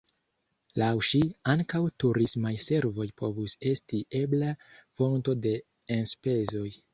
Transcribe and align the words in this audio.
Laŭ 0.81 0.87
ŝi, 1.07 1.19
ankaŭ 1.53 1.81
turismaj 2.03 2.53
servoj 2.69 3.07
povus 3.21 3.55
esti 3.73 4.01
ebla 4.21 4.51
fonto 5.03 5.37
de 5.45 5.55
enspezoj. 5.99 6.67